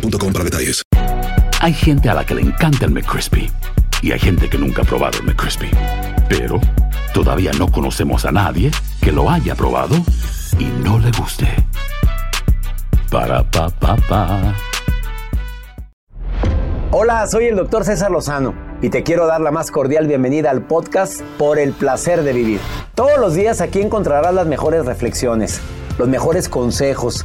[0.00, 0.82] boostmobile.com para detalles.
[1.60, 3.50] Hay gente a la que le encanta el McCrispy
[4.02, 5.70] y hay gente que nunca ha probado el McCrispy.
[6.28, 6.60] Pero
[7.14, 9.96] todavía no conocemos a nadie que lo haya probado
[10.58, 11.48] y no le guste.
[13.10, 14.54] Para pa pa pa.
[16.90, 20.62] Hola, soy el doctor César Lozano y te quiero dar la más cordial bienvenida al
[20.62, 22.60] podcast Por el placer de vivir.
[22.94, 25.60] Todos los días aquí encontrarás las mejores reflexiones,
[25.98, 27.24] los mejores consejos,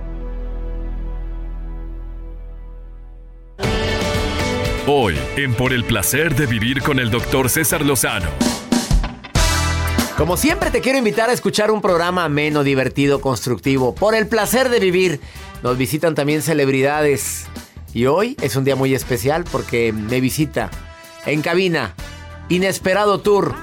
[4.93, 8.27] Hoy, en Por el placer de vivir con el doctor César Lozano.
[10.17, 13.95] Como siempre te quiero invitar a escuchar un programa ameno, divertido, constructivo.
[13.95, 15.21] Por el placer de vivir.
[15.63, 17.45] Nos visitan también celebridades.
[17.93, 20.69] Y hoy es un día muy especial porque me visita
[21.25, 21.95] en cabina
[22.49, 23.55] Inesperado Tour.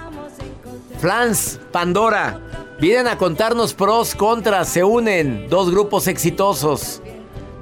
[0.98, 2.40] Flans, Pandora.
[2.80, 7.02] Vienen a contarnos pros, contras, se unen dos grupos exitosos.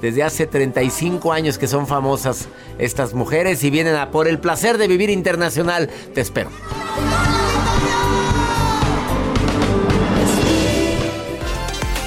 [0.01, 2.49] Desde hace 35 años que son famosas
[2.79, 5.89] estas mujeres y vienen a por el placer de vivir internacional.
[6.15, 6.51] Te espero.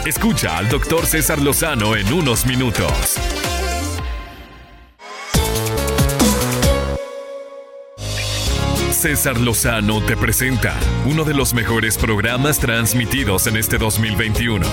[0.05, 3.19] Escucha al doctor César Lozano en unos minutos.
[8.91, 10.73] César Lozano te presenta
[11.05, 14.65] uno de los mejores programas transmitidos en este 2021.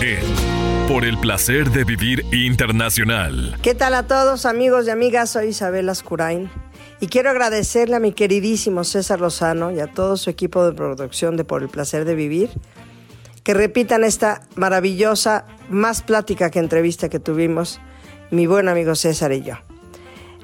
[0.00, 3.56] En Por el placer de vivir internacional.
[3.62, 5.30] ¿Qué tal a todos amigos y amigas?
[5.30, 6.50] Soy Isabel Ascurain
[7.00, 11.38] y quiero agradecerle a mi queridísimo César Lozano y a todo su equipo de producción
[11.38, 12.50] de Por el placer de vivir
[13.42, 17.80] que repitan esta maravillosa, más plática que entrevista que tuvimos
[18.30, 19.54] mi buen amigo César y yo.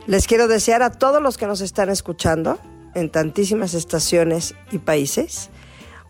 [0.07, 2.59] Les quiero desear a todos los que nos están escuchando
[2.95, 5.51] en tantísimas estaciones y países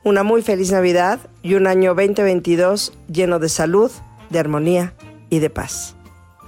[0.03, 3.91] una muy feliz Navidad y un año 2022 lleno de salud,
[4.31, 4.95] de armonía
[5.29, 5.97] y de paz.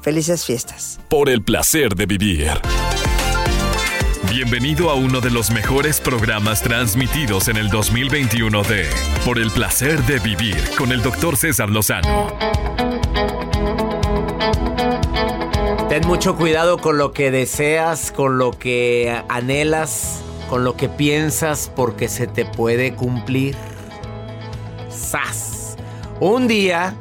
[0.00, 1.00] Felices fiestas.
[1.08, 2.50] Por el placer de vivir.
[4.30, 8.86] Bienvenido a uno de los mejores programas transmitidos en el 2021 de
[9.26, 12.32] Por el placer de vivir con el doctor César Lozano.
[15.88, 21.70] Ten mucho cuidado con lo que deseas, con lo que anhelas, con lo que piensas,
[21.76, 23.54] porque se te puede cumplir.
[24.88, 25.76] ¡Sas!
[26.18, 26.96] Un día,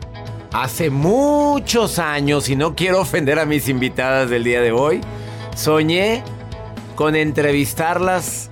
[0.52, 5.02] hace muchos años, y no quiero ofender a mis invitadas del día de hoy,
[5.56, 6.24] soñé
[6.96, 8.50] con entrevistarlas,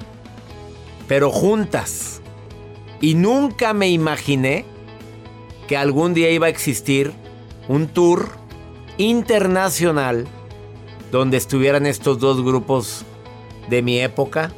[1.07, 2.21] pero juntas.
[3.01, 4.65] Y nunca me imaginé
[5.67, 7.13] que algún día iba a existir
[7.67, 8.29] un tour
[8.97, 10.27] internacional
[11.11, 13.05] donde estuvieran estos dos grupos
[13.69, 14.51] de mi época,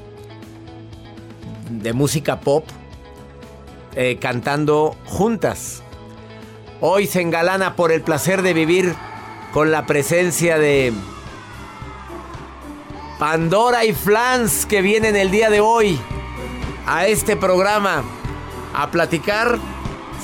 [1.70, 2.66] de música pop,
[3.96, 5.81] eh, cantando juntas.
[6.84, 8.96] Hoy se engalana por el placer de vivir
[9.54, 10.92] con la presencia de
[13.20, 16.00] Pandora y Flans que vienen el día de hoy
[16.88, 18.04] a este programa
[18.74, 19.60] a platicar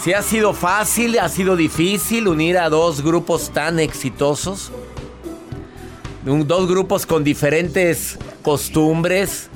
[0.01, 4.71] si ha sido fácil, ha sido difícil unir a dos grupos tan exitosos.
[6.25, 9.51] Dos grupos con diferentes costumbres.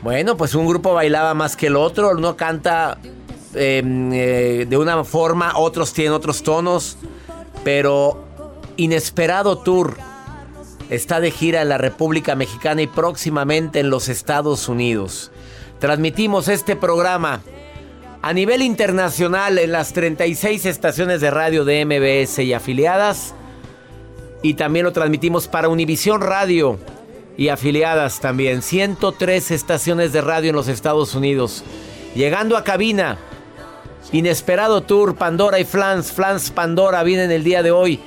[0.00, 2.98] Bueno, pues un grupo bailaba más que el otro, uno canta
[3.54, 6.96] eh, eh, de una forma, otros tienen otros tonos,
[7.64, 8.24] pero
[8.76, 9.96] Inesperado Tour
[10.90, 15.30] está de gira en la República Mexicana y próximamente en los Estados Unidos.
[15.78, 17.40] transmitimos este programa
[18.22, 23.34] a nivel internacional en las 36 estaciones de radio de MBS y afiliadas.
[24.42, 26.78] Y también lo transmitimos para Univisión Radio
[27.36, 28.62] y afiliadas también.
[28.62, 31.64] 103 estaciones de radio en los Estados Unidos.
[32.14, 33.18] Llegando a cabina.
[34.10, 36.12] Inesperado Tour, Pandora y Flans.
[36.12, 38.00] Flans Pandora vienen el día de hoy.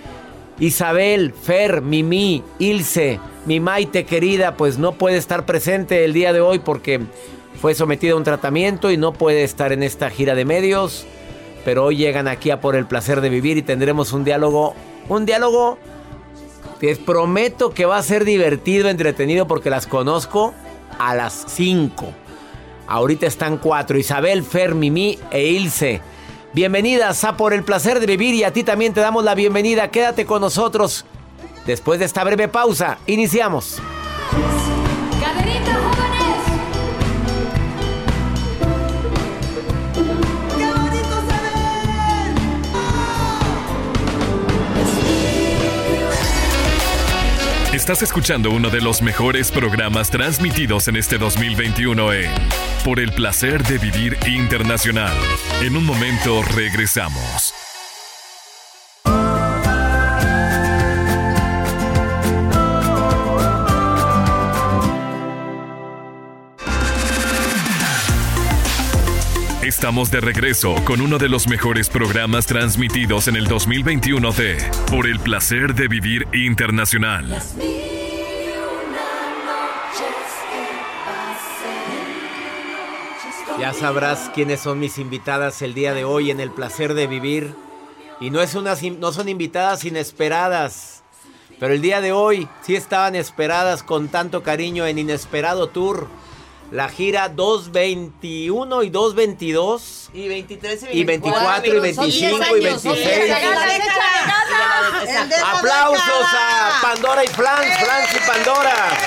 [0.60, 6.42] Isabel, Fer, Mimi, Ilse, mi Maite querida, pues no puede estar presente el día de
[6.42, 7.02] hoy porque
[7.62, 11.06] fue sometida a un tratamiento y no puede estar en esta gira de medios.
[11.64, 14.76] Pero hoy llegan aquí a por el placer de vivir y tendremos un diálogo,
[15.10, 15.78] un diálogo
[16.86, 20.54] les prometo que va a ser divertido, entretenido porque las conozco
[21.00, 22.14] a las 5.
[22.88, 26.02] Ahorita están cuatro, Isabel, Fer, Mimi e Ilse.
[26.54, 29.90] Bienvenidas a Por el Placer de Vivir y a ti también te damos la bienvenida.
[29.90, 31.06] Quédate con nosotros.
[31.66, 33.82] Después de esta breve pausa, iniciamos.
[47.86, 52.32] Estás escuchando uno de los mejores programas transmitidos en este 2021 en
[52.84, 55.16] Por el placer de vivir internacional.
[55.62, 57.54] En un momento regresamos.
[69.66, 74.58] Estamos de regreso con uno de los mejores programas transmitidos en el 2021 de
[74.92, 77.42] Por el placer de vivir internacional.
[83.60, 87.56] Ya sabrás quiénes son mis invitadas el día de hoy en el placer de vivir.
[88.20, 91.02] Y no, es unas, no son invitadas inesperadas.
[91.60, 96.08] Pero el día de hoy sí estaban esperadas con tanto cariño en Inesperado Tour.
[96.72, 100.10] La gira 221 y 222.
[100.14, 103.32] Y 23 y 24 y 25 y 26.
[105.44, 108.98] Aplausos a Pandora y Flans, Flans y Pandora.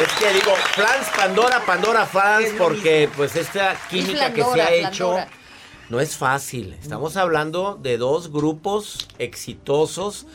[0.00, 5.16] Es que digo, Flans, Pandora, Pandora, Flans, porque pues esta química que se ha hecho
[5.88, 6.74] no es fácil.
[6.80, 10.26] Estamos hablando de dos grupos exitosos,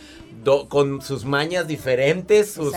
[0.70, 2.74] con sus mañas diferentes, sus,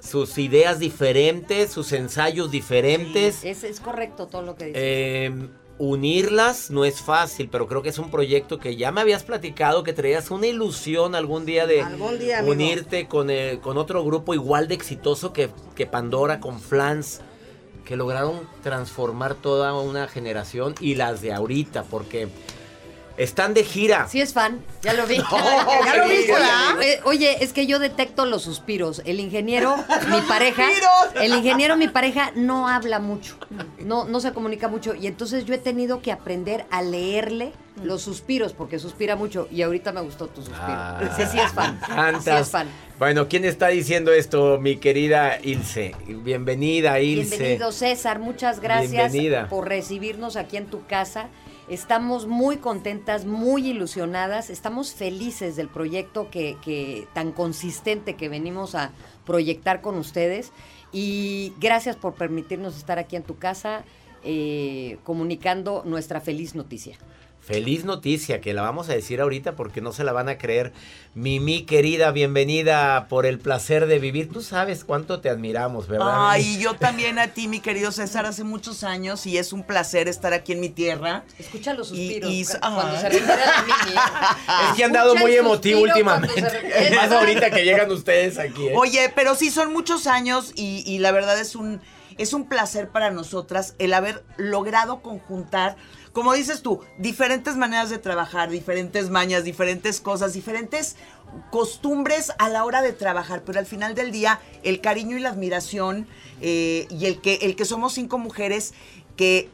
[0.00, 3.44] sus, ideas diferentes, sus ensayos diferentes.
[3.44, 4.82] es, es, correcto todo lo que dices.
[4.82, 5.48] Eh,
[5.78, 9.82] unirlas no es fácil, pero creo que es un proyecto que ya me habías platicado,
[9.82, 11.82] que traías una ilusión algún día de
[12.44, 13.30] unirte con,
[13.62, 17.22] con otro grupo igual de exitoso que, que Pandora, con Flans,
[17.86, 22.28] que lograron transformar toda una generación y las de ahorita, porque
[23.20, 24.08] están de gira.
[24.08, 25.16] Sí es fan, ya lo vi.
[25.84, 26.24] ya lo vi,
[26.82, 29.02] eh, Oye, es que yo detecto los suspiros.
[29.04, 29.76] El ingeniero,
[30.10, 30.66] mi pareja,
[31.20, 33.36] el ingeniero, mi pareja, no habla mucho,
[33.80, 34.94] no, no se comunica mucho.
[34.94, 37.52] Y entonces yo he tenido que aprender a leerle
[37.84, 39.48] los suspiros, porque suspira mucho.
[39.50, 40.58] Y ahorita me gustó tu suspiro.
[40.66, 41.78] Ah, sí, sí es fan.
[42.22, 42.68] Sí es fan.
[42.98, 44.58] Bueno, ¿quién está diciendo esto?
[44.58, 45.94] Mi querida Ilse.
[46.06, 47.36] Bienvenida, Ilse.
[47.36, 48.18] Bienvenido, César.
[48.18, 49.12] Muchas gracias
[49.50, 51.28] por recibirnos aquí en tu casa.
[51.70, 58.90] Estamos muy contentas, muy ilusionadas, estamos felices del proyecto que, tan consistente que venimos a
[59.24, 60.50] proyectar con ustedes
[60.90, 63.84] y gracias por permitirnos estar aquí en tu casa
[64.24, 66.98] eh, comunicando nuestra feliz noticia.
[67.50, 70.72] Feliz noticia, que la vamos a decir ahorita porque no se la van a creer.
[71.14, 74.30] Mimi querida, bienvenida por el placer de vivir.
[74.30, 76.30] Tú sabes cuánto te admiramos, ¿verdad?
[76.30, 80.06] Ay, yo también a ti, mi querido César, hace muchos años y es un placer
[80.06, 81.24] estar aquí en mi tierra.
[81.40, 83.98] Escucha los suspiros cuando se refiere a Mimi.
[84.70, 86.40] Es que han dado muy emotivo últimamente.
[86.94, 88.68] Más ahorita que llegan ustedes aquí.
[88.68, 88.74] ¿eh?
[88.76, 91.80] Oye, pero sí, son muchos años y, y la verdad es un,
[92.16, 95.76] es un placer para nosotras el haber logrado conjuntar
[96.12, 100.96] como dices tú, diferentes maneras de trabajar, diferentes mañas, diferentes cosas, diferentes
[101.50, 105.28] costumbres a la hora de trabajar, pero al final del día el cariño y la
[105.28, 106.08] admiración
[106.40, 108.74] eh, y el que, el que somos cinco mujeres
[109.16, 109.48] que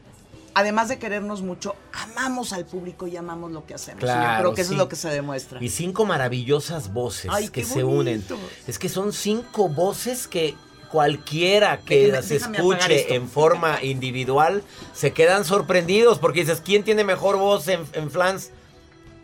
[0.55, 4.01] además de querernos mucho, amamos al público y amamos lo que hacemos.
[4.01, 5.63] Claro, creo que eso es lo que se demuestra.
[5.63, 8.25] Y cinco maravillosas voces que se unen.
[8.67, 10.55] Es que son cinco voces que
[10.90, 14.62] cualquiera que las escuche en forma individual
[14.95, 18.50] se quedan sorprendidos porque dices, ¿quién tiene mejor voz en, en Flans?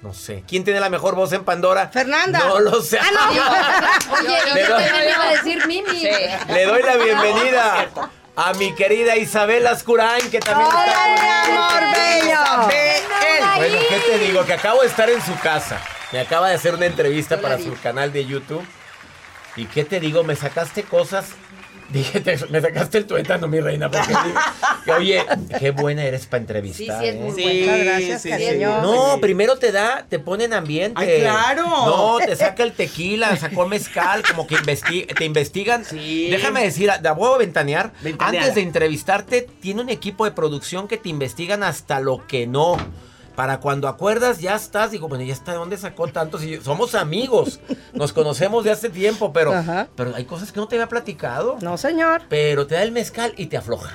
[0.02, 0.42] No sé.
[0.48, 1.88] ¿Quién tiene la mejor voz en Pandora?
[1.88, 2.40] Fernanda.
[2.40, 2.98] No lo sé.
[3.00, 6.02] Ah, Oye, yo también iba a decir Mimi.
[6.48, 7.88] Le doy la bienvenida
[8.34, 10.86] a mi querida Isabel Ascurain, que también está
[11.46, 12.38] mi amor bello!
[13.56, 14.44] Bueno, ¿qué te digo?
[14.44, 15.80] Que acabo de estar en su casa.
[16.10, 18.66] Me acaba de hacer una entrevista para su canal de YouTube.
[19.54, 20.24] ¿Y qué te digo?
[20.24, 21.26] Me sacaste cosas
[21.92, 24.14] Dije, me sacaste el tuétano, mi reina, porque
[24.92, 25.24] oye,
[25.58, 27.00] qué buena eres para entrevistar.
[27.00, 27.64] Sí, sí, es muy ¿eh?
[27.66, 27.84] buena.
[27.84, 28.80] gracias, cariño.
[28.80, 31.00] No, primero te da, te pone en ambiente.
[31.00, 31.66] ¡Ay, claro!
[31.66, 35.84] No, te saca el tequila, sacó mezcal, como que te investigan.
[35.84, 36.28] Sí.
[36.30, 37.92] Déjame decir, te voy a ventanear.
[38.18, 42.76] Antes de entrevistarte, tiene un equipo de producción que te investigan hasta lo que no
[43.34, 46.38] para cuando acuerdas ya estás, digo, bueno, ya está, ¿de dónde sacó tanto?
[46.38, 47.60] Si somos amigos,
[47.92, 49.52] nos conocemos de hace tiempo, pero,
[49.96, 51.58] pero hay cosas que no te había platicado.
[51.60, 52.22] No, señor.
[52.28, 53.92] Pero te da el mezcal y te afloja.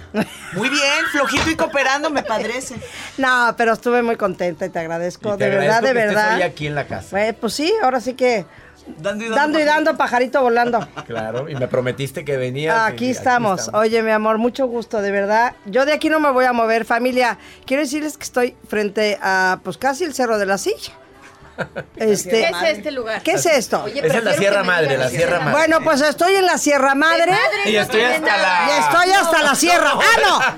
[0.54, 2.76] Muy bien, flojito y cooperando, me padrece.
[3.18, 6.34] No, pero estuve muy contenta y te agradezco, de verdad, de verdad.
[6.34, 7.18] Estés aquí en la casa.
[7.40, 8.46] pues sí, ahora sí que
[9.00, 10.88] Dando y dando, pajarito volando.
[11.08, 12.78] Claro, y me prometiste que venías.
[12.78, 13.70] Aquí, estamos.
[13.74, 15.56] Oye, mi amor, mucho gusto, de verdad.
[15.66, 17.38] Yo de aquí no me voy a mover, familia.
[17.66, 20.94] Quiero decirles que estoy frente a, pues casi el Cerro de la Silla.
[21.98, 23.24] Este, ¿Qué es este lugar?
[23.24, 23.86] ¿Qué es esto?
[23.88, 25.52] es en la Sierra Madre, la Sierra Madre.
[25.52, 27.34] Bueno, pues estoy en la Sierra Madre.
[27.66, 28.68] y estoy hasta la...
[28.68, 29.94] Y estoy hasta la Sierra.
[29.96, 30.56] ¡Ah,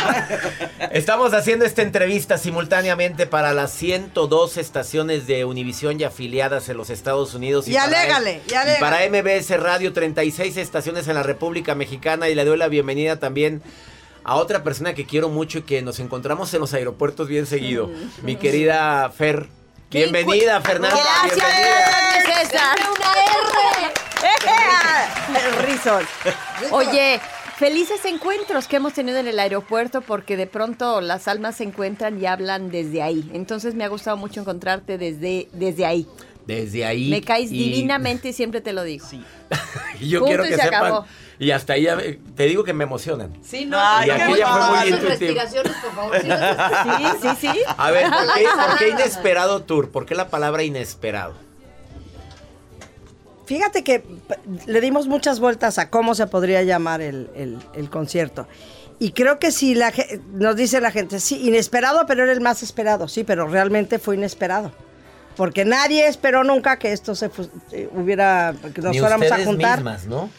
[0.80, 0.88] no!
[0.92, 6.90] Estamos haciendo esta entrevista simultáneamente para las 102 estaciones de Univisión y afiliadas en los
[6.90, 7.68] Estados Unidos.
[7.68, 8.80] Y, alégale, y, alégale.
[8.80, 12.30] para MBS Radio, 36 estaciones en la República Mexicana.
[12.30, 13.62] Y le doy la bienvenida también
[14.24, 17.88] a otra persona que quiero mucho y que nos encontramos en los aeropuertos bien seguido.
[17.88, 18.26] Mm.
[18.26, 19.48] Mi querida Fer
[19.92, 20.96] Bienvenida, Fernanda.
[20.96, 22.42] Gracias, bienvenida.
[22.42, 22.78] César.
[22.78, 23.30] Una R.
[25.48, 26.00] El rizo.
[26.72, 27.20] Oye,
[27.58, 32.22] felices encuentros que hemos tenido en el aeropuerto porque de pronto las almas se encuentran
[32.22, 33.28] y hablan desde ahí.
[33.34, 36.06] Entonces me ha gustado mucho encontrarte desde, desde ahí.
[36.46, 37.10] Desde ahí.
[37.10, 39.08] Me caes divinamente y siempre te lo digo.
[39.08, 39.24] Sí.
[40.00, 41.04] y yo quiero que sepan.
[41.40, 41.88] Y hasta ahí
[42.36, 43.34] te digo que me emocionan.
[43.42, 43.78] Sí, no.
[44.06, 45.00] y aquella fue muy
[45.64, 46.22] por favor.
[46.22, 47.62] Sí, sí, sí.
[47.78, 49.90] A ver, ¿por qué, inesperado tour?
[49.90, 51.34] ¿Por qué la palabra inesperado?
[53.46, 54.04] Fíjate que
[54.68, 57.30] le dimos muchas vueltas a cómo se podría llamar el,
[57.74, 58.48] el concierto.
[59.00, 59.94] Y creo que si la,
[60.34, 63.08] nos dice la gente, sí, inesperado, pero era el más esperado.
[63.08, 64.72] Sí, pero realmente fue inesperado
[65.40, 67.32] porque nadie esperó nunca que esto se
[67.72, 69.78] eh, hubiera que nos fuéramos a juntar.
[69.78, 70.30] Mismas, ¿no?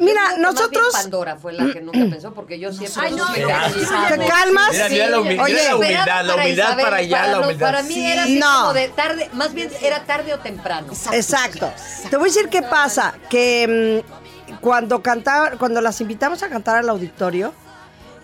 [0.00, 0.92] Mira, nosotros.
[0.92, 3.02] Pandora fue la que nunca pensó, porque yo siempre.
[3.02, 4.72] Ay, no, ¿Te calmas?
[4.72, 7.66] Mira, mira la, humildad, Oye, la humildad, la humildad para allá, la humildad.
[7.66, 8.60] Para mí era así no.
[8.60, 10.92] como de tarde, más bien era tarde o temprano.
[11.12, 11.70] Exacto.
[12.08, 14.02] Te voy a decir qué pasa, que
[14.48, 17.52] mm, cuando cantaba, cuando las invitamos a cantar al auditorio,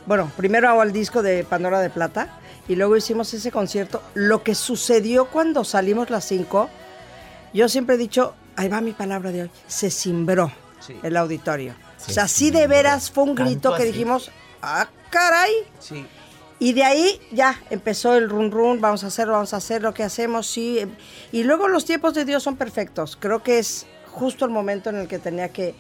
[0.06, 4.02] bueno, primero hago el disco de Pandora de Plata y luego hicimos ese concierto.
[4.14, 6.70] Lo que sucedió cuando salimos las cinco,
[7.52, 10.50] yo siempre he dicho, ahí va mi palabra de hoy, se cimbró
[11.02, 11.74] el auditorio.
[12.06, 14.30] o sea, sí de veras fue un grito que dijimos,
[14.62, 15.52] ah, caray.
[15.78, 16.06] Sí.
[16.58, 19.92] Y de ahí ya empezó el run run, vamos a hacerlo, vamos a hacer lo
[19.92, 20.80] que hacemos, sí.
[21.30, 23.16] Y luego los tiempos de Dios son perfectos.
[23.20, 25.74] Creo que es justo el momento en el que tenía que,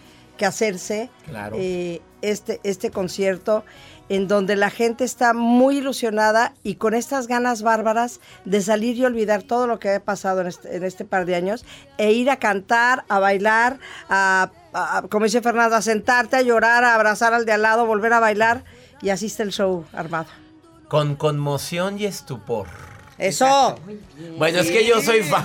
[0.44, 1.08] hacerse
[1.54, 3.64] eh, este, este concierto
[4.08, 9.04] en donde la gente está muy ilusionada y con estas ganas bárbaras de salir y
[9.04, 11.64] olvidar todo lo que ha pasado en este, este par de años
[11.98, 14.50] e ir a cantar, a bailar, a
[15.10, 18.20] como dice Fernando, a sentarte, a llorar, a abrazar al de al lado, volver a
[18.20, 18.64] bailar
[19.00, 20.26] y asiste el show armado.
[20.88, 22.66] Con conmoción y estupor.
[23.18, 23.78] Eso.
[24.36, 25.44] Bueno, es que yo soy fan.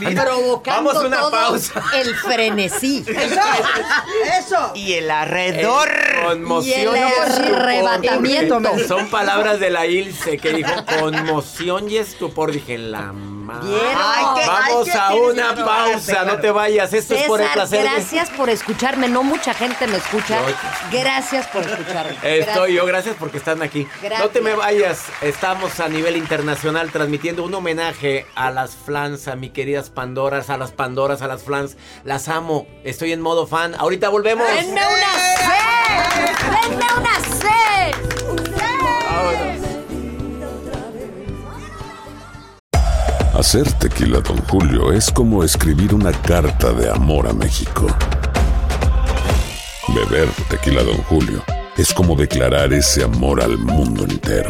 [0.65, 1.81] Vamos a una pausa.
[1.95, 3.03] El frenesí.
[3.07, 3.41] Eso.
[4.39, 4.71] Eso.
[4.75, 5.89] Y el alrededor.
[6.27, 8.61] conmoción y el arrebatamiento.
[8.87, 12.51] Son palabras de la Ilse que dijo conmoción y estupor.
[12.51, 13.69] Dije, la madre.
[14.45, 16.25] Vamos a una pausa.
[16.25, 16.93] No te vayas.
[16.93, 17.83] Esto es por el placer.
[17.83, 19.07] Gracias por escucharme.
[19.07, 20.39] No mucha gente me escucha.
[20.91, 22.17] Gracias por escucharme.
[22.21, 22.85] Estoy yo.
[22.85, 23.87] Gracias porque están aquí.
[24.19, 25.03] No te me vayas.
[25.21, 30.57] Estamos a nivel internacional transmitiendo uno homenaje a las flans, a mi queridas Pandoras, a
[30.57, 31.77] las Pandoras, a las flans.
[32.03, 32.65] Las amo.
[32.83, 33.75] Estoy en modo fan.
[33.77, 34.47] Ahorita volvemos.
[34.47, 35.45] ¡Denme una C!
[36.69, 37.47] ¡Denme una C!
[43.37, 47.87] Hacer tequila, Don Julio, es como escribir una carta de amor a México.
[49.87, 51.43] Beber tequila, Don Julio,
[51.77, 54.49] es como declarar ese amor al mundo entero.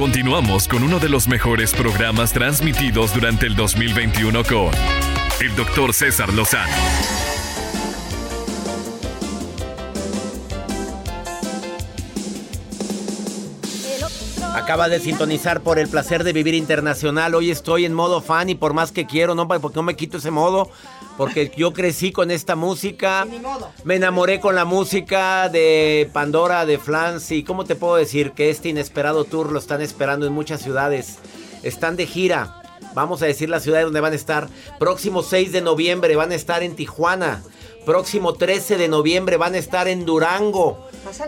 [0.00, 4.70] Continuamos con uno de los mejores programas transmitidos durante el 2021 con
[5.42, 6.72] el doctor César Lozano.
[14.70, 17.34] Acaba de sintonizar por el placer de vivir internacional.
[17.34, 20.18] Hoy estoy en modo fan y por más que quiero, no, porque no me quito
[20.18, 20.70] ese modo.
[21.16, 23.26] Porque yo crecí con esta música.
[23.82, 27.32] Me enamoré con la música de Pandora, de Flans.
[27.32, 31.18] Y cómo te puedo decir que este inesperado tour lo están esperando en muchas ciudades.
[31.64, 32.62] Están de gira.
[32.94, 34.46] Vamos a decir la ciudad donde van a estar.
[34.78, 37.42] Próximo 6 de noviembre van a estar en Tijuana.
[37.84, 40.86] Próximo 13 de noviembre van a estar en Durango.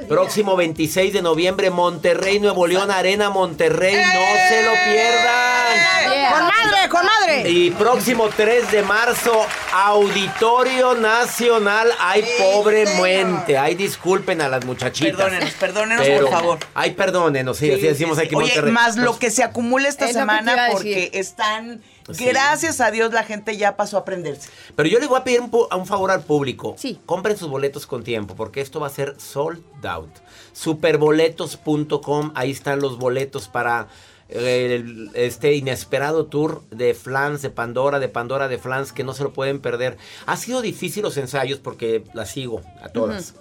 [0.09, 3.95] Próximo 26 de noviembre, Monterrey, Nuevo León, Arena Monterrey.
[3.97, 6.33] No se lo pierdan.
[6.33, 7.49] ¡Con madre, con madre!
[7.51, 9.33] Y próximo 3 de marzo,
[9.73, 11.91] Auditorio Nacional.
[11.99, 13.57] Ay, pobre muente.
[13.57, 15.17] Ay, disculpen a las muchachitas.
[15.17, 16.59] Perdónenos, perdónenos, Pero- por favor.
[16.75, 18.73] Ay, perdónenos, sí, así decimos aquí Oye, Monterrey.
[18.73, 21.11] más lo que se acumula esta Es semana porque decir.
[21.15, 22.25] están, Sí.
[22.25, 24.49] gracias a Dios, la gente ya pasó a aprenderse.
[24.75, 26.75] Pero yo le voy a pedir un, a un favor al público.
[26.79, 26.99] Sí.
[27.07, 30.11] Compren sus boletos con tiempo, porque esto va a ser sold out.
[30.53, 33.89] Superboletos.com, ahí están los boletos para
[34.29, 39.13] eh, el- este inesperado tour de Flans, de Pandora, de Pandora, de Flans, que no
[39.15, 39.99] se lo pueden perder.
[40.27, 43.35] Ha sido difícil los ensayos porque las sigo a todas.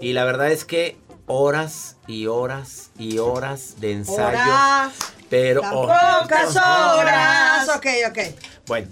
[0.00, 4.42] Y la verdad es que horas y horas y horas de ensayos.
[4.42, 4.92] Horas.
[5.32, 7.66] Pero oh, pocas horas.
[7.74, 8.18] Ok, ok.
[8.66, 8.88] bueno.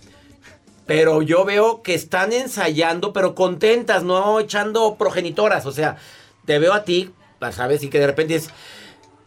[0.87, 5.67] Pero yo veo que están ensayando, pero contentas, no echando progenitoras.
[5.67, 5.99] O sea,
[6.47, 7.13] te veo a ti,
[7.53, 7.83] ¿sabes?
[7.83, 8.49] Y que de repente es.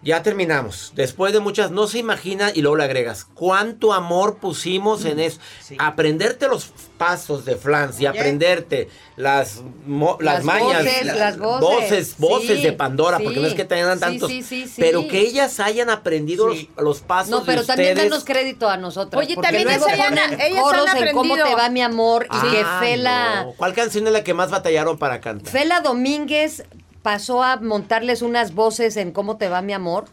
[0.04, 0.92] Ya terminamos.
[0.96, 5.40] Después de muchas, no se imagina, y luego le agregas, cuánto amor pusimos en eso.
[5.80, 11.38] Aprenderte los pasos de Flans y aprenderte las, mo- las, Las mañas, voces, la- las
[11.38, 11.62] voces.
[11.62, 13.24] voces, voces Sí, de Pandora, sí.
[13.24, 14.30] porque no es que tengan tantos.
[14.30, 14.82] sí, sí, sí.
[14.82, 18.10] Pero que ellas hayan aprendido los, los pasos No, pero de también ustedes.
[18.10, 19.24] danos crédito a nosotras.
[19.24, 21.46] Oye, porque también luego ellas ponen ellas han coros en cómo aprendido.
[21.48, 23.54] te va mi amor y que Ah, Fela, no.
[23.54, 25.52] ¿Cuál canción es la que más batallaron para cantar?
[25.52, 26.64] Fela Domínguez
[27.04, 30.06] pasó a montarles unas voces en cómo te va mi amor,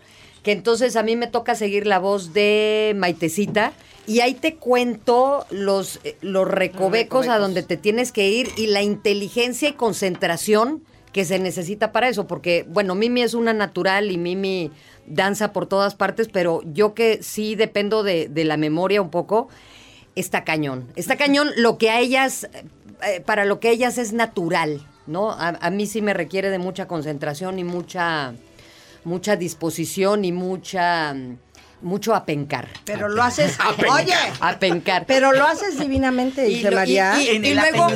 [0.43, 3.73] que entonces a mí me toca seguir la voz de Maitecita.
[4.07, 8.67] Y ahí te cuento los, eh, los recovecos a donde te tienes que ir y
[8.67, 12.27] la inteligencia y concentración que se necesita para eso.
[12.27, 14.73] Porque, bueno, Mimi es una natural y Mimi
[15.07, 19.49] danza por todas partes, pero yo que sí dependo de, de la memoria un poco,
[20.17, 20.89] está cañón.
[20.97, 22.49] Está cañón lo que a ellas,
[23.07, 25.31] eh, para lo que a ellas es natural, ¿no?
[25.31, 28.33] A, a mí sí me requiere de mucha concentración y mucha,
[29.05, 31.37] mucha disposición y mucha, mm,
[31.83, 32.69] mucho apencar.
[32.85, 33.57] Pero lo haces.
[33.91, 35.07] Oye, Apencar.
[35.07, 37.21] pero lo haces divinamente, Y dice y- María.
[37.23, 37.89] y- luego,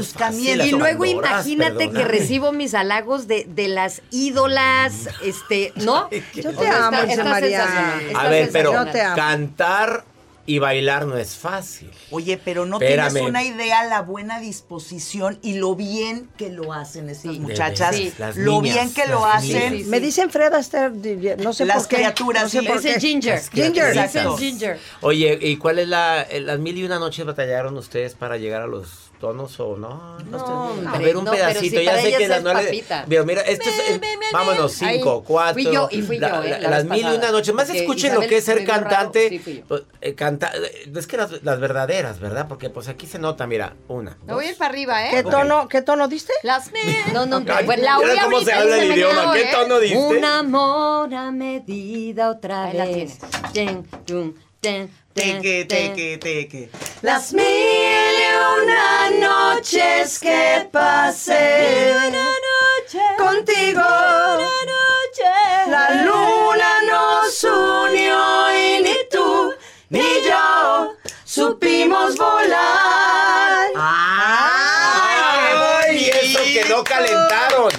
[0.65, 6.09] y luego imagínate que recibo mis halagos de, de las ídolas, este, ¿no?
[6.35, 8.01] Yo te O sea, amo, María.
[8.17, 8.73] A ver, pero
[9.15, 10.05] cantar
[10.47, 11.91] y bailar no es fácil.
[12.11, 13.13] Oye, pero no Espérame.
[13.13, 17.41] tienes una idea la buena disposición y lo bien que lo hacen estas Sí.
[17.41, 17.97] muchachas.
[17.97, 18.13] Sí.
[18.19, 19.89] Las Lo niñas, bien que lo las hacen.
[19.89, 21.97] Me dicen Fred Astaire, no sé Las por qué.
[21.97, 22.67] criaturas, no sé sí.
[22.67, 23.01] por qué.
[23.01, 23.41] Ginger.
[23.53, 23.97] Ginger.
[23.97, 24.35] Exacto.
[24.37, 24.79] Ese Ginger.
[25.01, 28.63] Oye, ¿y cuál es la eh, las mil y una noches batallaron ustedes para llegar
[28.63, 30.19] a los tonos o no?
[30.31, 32.85] No, a hombre, ver un no, pedacito, si ya sé que las nueve.
[33.09, 34.01] Pero mira, esto es eh,
[34.33, 35.25] vámonos cinco, Ahí.
[35.27, 35.55] cuatro.
[35.55, 37.19] Fui yo, y fui yo, eh, la las vez mil y pasada.
[37.19, 37.55] una noches.
[37.55, 39.29] Más Porque escuchen Isabel lo que es ser me cantante.
[39.31, 39.65] sí, fui yo.
[39.67, 40.53] pues, eh, canta-
[40.95, 42.47] es que las, las verdaderas, ¿verdad?
[42.49, 44.19] Porque pues aquí se nota, mira, una.
[44.27, 45.11] Me voy a ir para arriba, ¿eh?
[45.11, 46.35] ¿Qué tono, ¿Qué tono diste?
[46.43, 46.83] Las mil.
[47.15, 49.33] No, no, Ay, bueno, la mira oí cómo se y habla el me idioma.
[49.33, 49.49] ¿Qué ¿eh?
[49.53, 49.99] tono diste?
[49.99, 53.19] Un amor a medida otra Ahí la vez.
[55.15, 56.69] Teque, teque, teque.
[57.03, 62.13] Las mil y una noches que placer.
[63.17, 63.81] Contigo.
[65.69, 69.55] La luna nos unió y ni tú
[69.89, 73.71] ni yo supimos volar.
[73.77, 75.47] ¡Ay!
[75.97, 77.73] Y eso que no calentaron.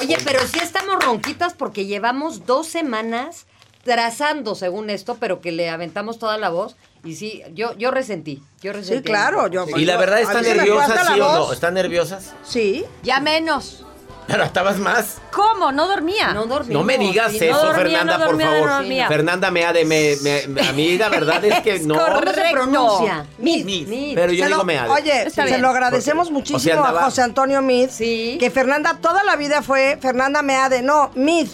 [0.00, 3.46] Oye, pero sí estamos ronquitas porque llevamos dos semanas
[3.84, 6.76] trazando según esto, pero que le aventamos toda la voz.
[7.04, 8.42] Y sí, yo, yo resentí.
[8.62, 8.98] Yo resentí.
[8.98, 9.66] Sí, claro, yo.
[9.76, 11.52] Y la verdad, ¿están me nerviosas, sí o no?
[11.52, 12.32] ¿Están nerviosas?
[12.44, 12.84] Sí.
[13.02, 13.84] Ya menos.
[14.28, 15.16] Pero estabas más.
[15.32, 15.72] ¿Cómo?
[15.72, 16.32] No dormía.
[16.32, 16.72] No dormí.
[16.72, 18.68] No me digas sí, eso, no dormía, Fernanda, no dormía, por favor.
[18.70, 19.08] no dormía.
[19.08, 21.96] Fernanda me ha de me, me- me- a mí la verdad es que no.
[21.96, 22.52] ¿Cómo se Correcto.
[22.52, 23.26] pronuncia?
[23.38, 23.64] Mid.
[23.66, 24.14] Mid.
[24.14, 24.90] Pero yo Se digo lo- me ha de.
[24.90, 25.60] Oye, se bien.
[25.60, 27.90] lo agradecemos Porque- muchísimo o sea, andaba- a José Antonio Mid.
[27.90, 28.36] Sí.
[28.38, 30.82] Que Fernanda toda la vida fue Fernanda Meade.
[30.82, 31.48] No, Mid.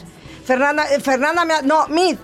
[0.48, 1.66] Fernanda, eh, Fernanda Meade.
[1.66, 2.16] No, Mid.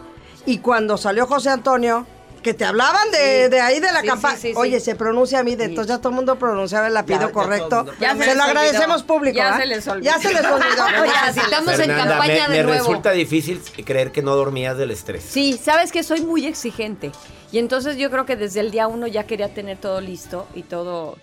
[0.47, 2.07] Y cuando salió José Antonio,
[2.43, 3.51] que te hablaban de, Sí.
[3.51, 4.37] de ahí de la Sí, campaña.
[4.37, 4.55] sí, sí, sí.
[4.57, 5.61] Oye, se pronuncia Mid.
[5.61, 7.85] Entonces ya todo el mundo pronunciaba el Ya, el correcto.
[8.01, 9.37] Ya se lo agradecemos público.
[9.37, 9.59] Ya ¿ah?
[9.59, 10.05] se les olvidó.
[10.11, 10.85] Ya se les olvidó.
[11.03, 12.79] Oye, necesitamos en Fernanda, campaña me, de me nuevo.
[12.79, 15.23] resulta difícil creer que no dormías del estrés.
[15.23, 17.13] Sí, sabes que soy muy exigente.
[17.53, 20.63] Y entonces yo creo que desde el día uno ya quería tener todo listo y
[20.63, 21.19] todo.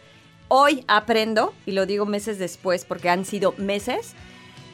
[0.49, 4.13] Hoy aprendo, y lo digo meses después, porque han sido meses,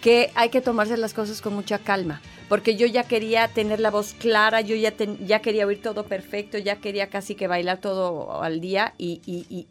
[0.02, 2.22] que hay que tomarse las cosas con mucha calma.
[2.50, 6.06] Porque yo ya quería tener la voz clara, yo ya, ten- ya quería oír todo
[6.06, 9.68] perfecto, ya quería casi que bailar todo al día y, y- y-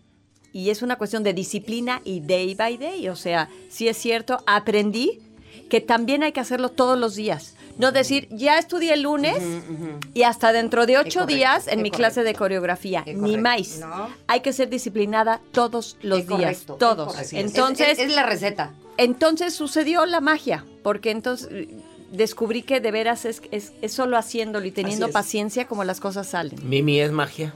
[0.52, 3.08] y es una cuestión de disciplina y day by day.
[3.08, 5.20] O sea, sí es cierto, aprendí
[5.70, 7.54] que también hay que hacerlo todos los días.
[7.78, 9.36] No decir, ya estudié el lunes
[10.14, 13.02] y hasta dentro de ocho correcto, días en mi clase de coreografía.
[13.04, 13.78] Es Ni más.
[13.78, 14.08] No.
[14.28, 16.40] Hay que ser disciplinada todos los Es días.
[16.40, 17.32] correcto, todos.
[17.32, 18.72] Entonces, Es- es- es la receta.
[18.98, 21.68] Entonces sucedió la magia, porque entonces eh,
[22.12, 26.28] descubrí que de veras es, es, es solo haciéndolo y teniendo paciencia como las cosas
[26.28, 26.58] salen.
[26.68, 27.54] Mimi es magia.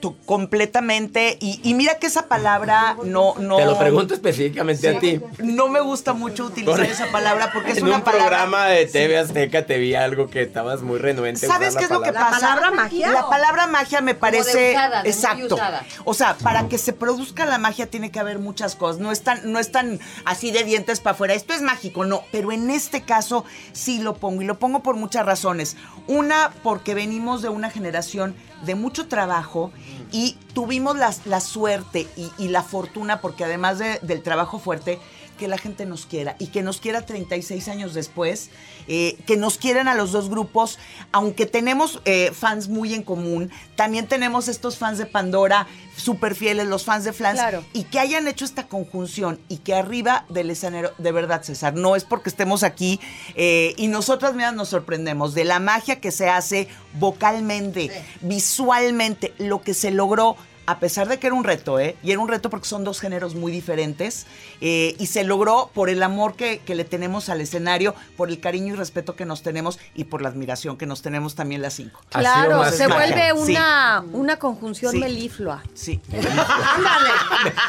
[0.00, 1.38] Tú, completamente.
[1.40, 3.56] Y, y mira que esa palabra no, no.
[3.56, 5.20] Te lo pregunto específicamente a ti.
[5.42, 8.26] No me gusta mucho utilizar Por- esa palabra porque es en una un palabra.
[8.28, 11.46] programa de TV Azteca te vi algo que estabas muy renuente.
[11.46, 12.30] a ¿Sabes usar qué es la lo que palabra.
[12.30, 12.46] pasa?
[12.48, 13.10] palabra magia?
[13.10, 15.54] La palabra magia me parece usada, de muy exacto.
[15.54, 15.84] usada.
[16.04, 19.00] O sea, para que se produzca la magia tiene que haber muchas cosas.
[19.00, 21.34] No es tan, no es tan así de dientes para afuera.
[21.34, 22.22] Esto es mágico, no.
[22.32, 25.76] Pero en este caso sí lo pongo y lo pongo por muchas razones.
[26.06, 29.70] Una porque venimos de una generación de mucho trabajo
[30.12, 32.06] y tuvimos la, la suerte
[32.38, 34.98] y, la fortuna porque además de- del trabajo fuerte
[35.36, 38.50] que la gente nos quiera y que nos quiera 36 años después,
[38.88, 40.78] eh, que nos quieran a los dos grupos,
[41.12, 46.66] aunque tenemos eh, fans muy en común, también tenemos estos fans de Pandora súper fieles,
[46.66, 47.64] los fans de Flans, Claro.
[47.72, 51.96] y que hayan hecho esta conjunción y que arriba del escenario, de verdad César, no
[51.96, 53.00] es porque estemos aquí
[53.34, 56.68] eh, y nosotras mismas nos sorprendemos de la magia que se hace
[56.98, 60.36] vocalmente, visualmente, lo que se logró
[60.66, 61.96] a pesar de que era un reto, ¿eh?
[62.02, 64.26] Y era un reto porque son dos géneros muy diferentes.
[64.60, 68.40] eh, y se logró por el amor que, que le tenemos al escenario, por el
[68.40, 71.74] cariño y respeto que nos tenemos y por la admiración que nos tenemos también las
[71.74, 72.00] cinco.
[72.10, 73.52] Claro, se vuelve Sí.
[73.52, 74.98] una, una conjunción Sí.
[74.98, 75.62] meliflua.
[75.74, 76.00] Sí.
[76.10, 77.10] Ándale.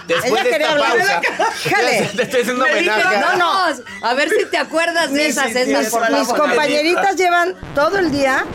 [0.07, 1.21] Después Ella de quería esta hablar.
[1.37, 1.69] pausa.
[1.69, 2.09] Jale.
[2.15, 3.19] Te estoy haciendo Me dije, homenaje.
[3.19, 4.07] no, no.
[4.07, 6.09] A ver si te acuerdas de Sí, esas, por.
[6.11, 8.45] Mis compañeritas llevan todo el día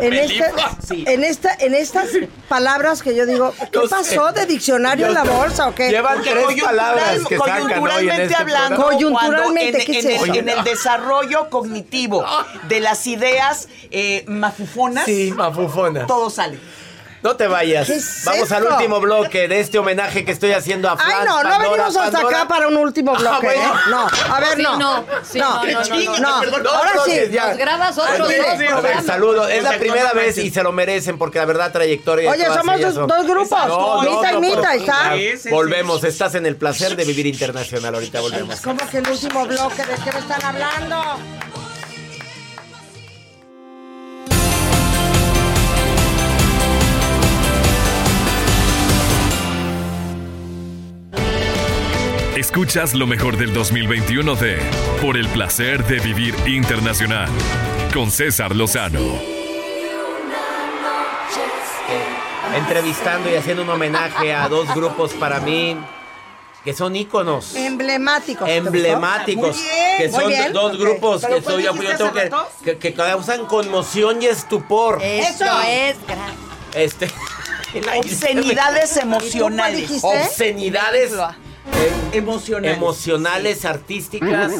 [0.00, 0.44] en, este,
[0.86, 1.04] Sí.
[1.06, 2.08] en, esta, en estas
[2.48, 4.16] palabras que yo digo, ¿qué Yo sé.
[4.16, 5.88] pasó de diccionario en la bolsa o qué?
[5.90, 8.82] Llevan Porque tres coyuntural- palabras que sacan hoy en coyunturalmente este hablando.
[8.82, 10.34] Coyunturalmente, cuando en, ¿qué es en el- eso?
[10.40, 12.24] en el desarrollo cognitivo
[12.68, 16.06] de las ideas eh, mafufonas, Sí, mafufona.
[16.06, 16.58] todo sale.
[17.26, 17.88] No te vayas.
[17.88, 21.12] ¿Qué es Vamos al último bloque de este homenaje que estoy haciendo a Flans.
[21.12, 22.38] Ay, no, no venimos hasta Pandora.
[22.38, 23.62] acá para un último Ah, bloque, bueno.
[23.74, 23.90] ¿eh?
[23.90, 24.78] No, a ver, Sí, no.
[24.78, 26.58] no, sí, no, no, no, no, no.
[26.60, 27.20] Dos Ahora sí.
[27.32, 27.48] ya.
[27.48, 29.04] Nos grabas otros A dos ver, programas.
[29.06, 29.50] saludos.
[29.50, 32.30] Es la primera vez y se lo merecen porque la verdad trayectoria.
[32.30, 34.04] Oye, somos dos, son- dos grupos.
[34.04, 35.10] Mita y Mita, ¿está?
[35.10, 36.04] Ah, Sí, sí, Volvemos.
[36.04, 37.92] Estás en el placer de vivir internacional.
[37.94, 38.60] Ahorita volvemos.
[38.60, 39.84] ¿Cómo que el último bloque?
[39.84, 41.02] ¿De qué me están hablando?
[52.36, 54.58] Escuchas lo mejor del 2021 de
[55.00, 57.30] Por el placer de vivir internacional
[57.94, 59.00] con César Lozano.
[62.54, 65.78] Entrevistando y haciendo un homenaje a dos grupos para mí
[66.62, 67.54] que son íconos.
[67.54, 68.46] Emblemáticos.
[68.50, 70.52] emblemáticos Muy bien, que muy son bien.
[70.52, 72.48] dos grupos ¿Pero que soy yo, tengo que, rato?
[72.62, 75.62] que, que causan conmoción y estupor Esto Eso.
[75.62, 75.96] es
[76.74, 77.06] este
[77.98, 79.90] Obscenidades ¿Y tú cuál emocionales.
[80.02, 81.12] obscenidades
[81.74, 82.76] eh, Emocionales.
[82.76, 84.52] emocionales artísticas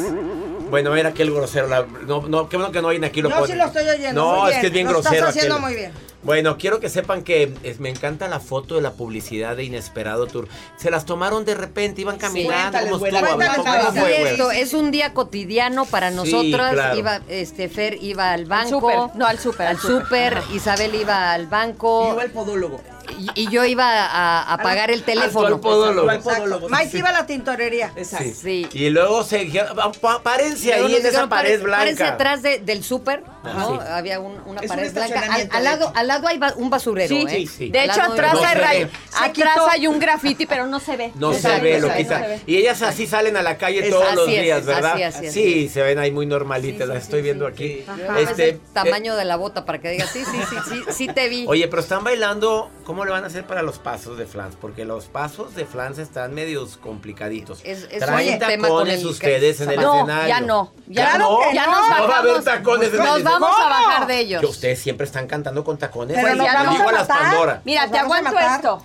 [0.70, 1.68] Bueno, era aquel grosero.
[1.68, 3.52] la- no, no, qué bueno que no oyen aquí lo No, ponen.
[3.52, 4.20] sí lo estoy oyendo.
[4.20, 5.14] No, muy es que es bien Lo grosero.
[5.14, 5.64] Estás haciendo aquel.
[5.66, 5.92] muy bien.
[6.24, 10.26] Bueno, quiero que sepan que es- me encanta la foto de la publicidad de Inesperado
[10.26, 10.48] Tour.
[10.76, 12.52] Se las tomaron de repente, iban caminando.
[12.78, 13.32] Cuéntales, ¿Cómo güera, estuvo?
[13.32, 14.06] A ver, cuéntales, ¿cómo güera.
[14.06, 14.30] fue, Sí, güera?
[14.32, 16.72] esto es un día cotidiano para nosotras.
[16.72, 16.98] claro.
[16.98, 19.12] Iba, este, Fer iba al banco.
[19.14, 20.34] no, al súper, Al al súper.
[20.42, 20.56] súper.
[20.56, 22.08] Isabel iba al banco.
[22.08, 22.80] Y iba el podólogo.
[23.18, 25.46] Y, y yo iba a, a pagar el teléfono.
[25.48, 26.08] al podólogo.
[26.10, 26.68] Al podólogo.
[26.68, 27.92] Mike iba a la tintorería.
[27.96, 28.30] Exacto.
[28.42, 28.68] Sí.
[28.72, 31.78] Y luego se dijeron, "Ah, pa- párense ahí en esa pared "Pare- blanca.
[31.82, 33.70] Párense atrás de- del súper, ¿no?
[33.80, 33.86] sí.
[33.88, 35.38] Había un- una Es un pared blanca.
[35.52, 37.30] Al, lado, al lado hay un basurero, Sí, ¿eh?
[37.30, 37.68] sí, sí.
[37.70, 38.88] De Al hecho, atrás, no hay,
[39.20, 41.12] atrás hay un graffiti, pero no se ve.
[41.14, 42.26] No se ve, lo quita.
[42.46, 44.92] Y ellas así salen a la calle todos los así días, ¿verdad?
[44.94, 47.84] así, así, sí, se ven ahí muy normalitas, las estoy viendo aquí.
[48.14, 51.06] Ves Este, el tamaño de la bota para que digas, sí, sí, sí, sí, sí
[51.08, 51.42] te vi.
[51.42, 54.56] eh, Oye, pero están bailando, ¿cómo le van a hacer para los pasos de flans?
[54.60, 57.60] Porque los pasos de flans están medios complicaditos.
[57.64, 60.28] Es- es Traen tacones el- ustedes en el No, escenario.
[60.28, 60.72] ya no.
[60.86, 61.52] Ya, ¿Ya no, no?
[61.52, 61.72] ya no.
[61.72, 63.76] No va a haber tacones en el nos vamos escenario.
[63.76, 64.40] a bajar de ellos.
[64.40, 66.16] Que ustedes siempre están cantando con tacones.
[66.20, 67.22] Pero nos ya vamos digo a a las matar.
[67.30, 67.62] Pandora.
[67.64, 68.82] Mira, te aguanto esto.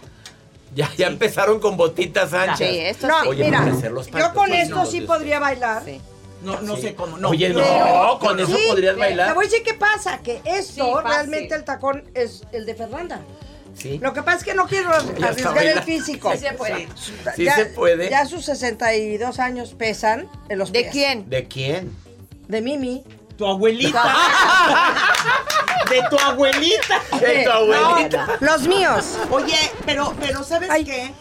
[0.74, 2.58] Ya, ya empezaron con botitas anchas.
[2.60, 3.28] Sí, esto No, sí.
[3.28, 5.84] Oye, mira, hacer los yo con pues, esto no, sí podría bailar.
[5.84, 6.02] Sí.
[6.44, 7.18] No, no sé cómo.
[7.18, 7.30] No.
[7.30, 9.36] Oye, no, Pero- con eso Sí, podrías Te bailar.
[9.36, 13.20] voy a decir qué pasa, que esto realmente el tacón es el de Fernanda.
[13.82, 13.98] Sí.
[14.02, 16.32] Lo que pasa es que no quiero arriesgar el físico.
[16.34, 16.88] Sí se puede.
[17.36, 18.10] Sí se puede.
[18.10, 20.92] Ya sus 62 años pesan en los ¿De pies.
[20.92, 21.30] quién?
[21.30, 21.96] ¿De quién?
[22.48, 23.04] De Mimi.
[23.38, 24.04] Tu abuelita.
[25.90, 27.02] de tu abuelita.
[27.20, 28.28] De tu abuelita.
[28.40, 29.18] Los míos.
[29.32, 30.84] Oye, pero, pero ¿sabes Ay.
[30.84, 31.12] qué?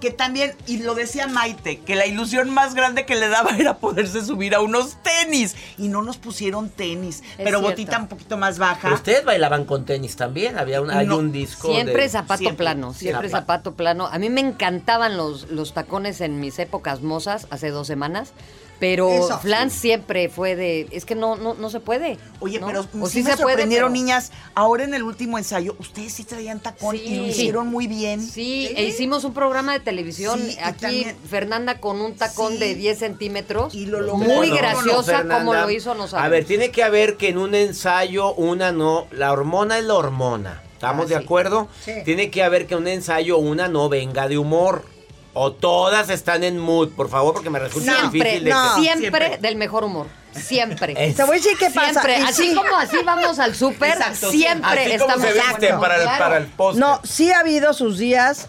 [0.00, 3.76] Que también, y lo decía Maite, que la ilusión más grande que le daba era
[3.78, 5.54] poderse subir a unos tenis.
[5.76, 7.62] Y no nos pusieron tenis, pero cierto.
[7.62, 8.80] botita un poquito más baja.
[8.82, 10.58] Pero ustedes bailaban con tenis también.
[10.58, 11.70] Había un, hay un disco.
[11.72, 13.42] Siempre de- zapato siempre, plano, siempre Zapato.
[13.42, 14.06] zapato plano.
[14.06, 18.32] A mí me encantaban los, los tacones en mis épocas mozas, hace dos semanas.
[18.80, 19.38] Pero Eso.
[19.40, 20.88] Flan siempre fue de.
[20.90, 22.16] Es que no, no, no se puede.
[22.40, 22.66] Oye, ¿no?
[22.66, 24.32] pero O sí, me sorprendieron, niñas.
[24.54, 27.30] Ahora en el último ensayo, ustedes sí traían tacón y lo Sí.
[27.30, 28.22] hicieron muy bien.
[28.22, 30.40] Sí, e hicimos un programa de televisión.
[30.40, 32.58] Sí, Aquí también- Fernanda con un tacón Sí.
[32.58, 33.74] de 10 centímetros.
[33.74, 34.16] Y lo logró.
[34.16, 37.54] muy no, graciosa como lo hizo, no A ver, tiene que haber que en un
[37.54, 39.06] ensayo una no.
[39.12, 40.62] La hormona es la hormona.
[40.72, 41.22] ¿Estamos Ah, de sí.
[41.24, 41.68] acuerdo?
[41.84, 41.92] Sí.
[42.06, 44.84] Tiene que haber que en un ensayo una no venga de humor.
[45.32, 48.44] O todas están en mood, por favor, porque me resulta Siempre, difícil.
[48.44, 48.74] de no.
[48.80, 49.38] siempre, Siempre.
[49.38, 50.06] del mejor humor.
[50.32, 50.94] Siempre.
[50.96, 51.92] Es- Te voy a decir qué pasa.
[52.02, 52.18] Siempre.
[52.18, 52.54] y Así sí.
[52.54, 56.18] como así vamos al súper, siempre Así como estamos se visten Exacto, para el, claro.
[56.24, 56.80] para el póster.
[56.80, 58.48] No, sí ha habido sus días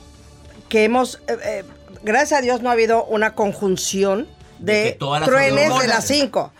[0.69, 1.63] que hemos, eh, eh,
[2.03, 4.27] gracias a Dios no ha habido una conjunción
[4.59, 4.91] De de,
[5.25, 6.51] truenes de las cinco.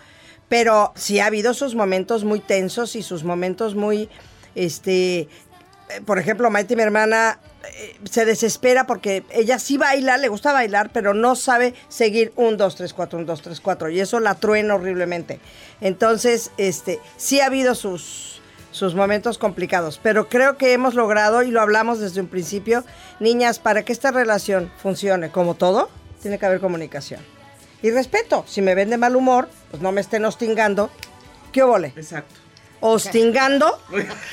[0.48, 4.08] Pero sí ha habido sus momentos muy tensos y sus momentos muy,
[4.54, 5.28] este, eh,
[6.04, 7.38] por ejemplo, Maite, mi hermana,
[8.10, 12.76] se desespera porque ella sí baila, le gusta bailar, pero no sabe seguir un, dos,
[12.76, 13.88] tres, cuatro, un, dos, tres, cuatro.
[13.88, 15.40] Y eso la truena horriblemente.
[15.80, 21.50] Entonces, este, sí ha habido sus, sus momentos complicados, pero creo que hemos logrado, y
[21.50, 22.84] lo hablamos desde un principio,
[23.20, 27.20] niñas, para que esta relación funcione como todo, tiene que haber comunicación.
[27.82, 30.90] Y respeto, si me ven de mal humor, pues no me estén hostingando.
[31.52, 31.92] ¿Qué óvole?
[31.96, 32.41] Exacto.
[32.84, 33.80] Hostingando.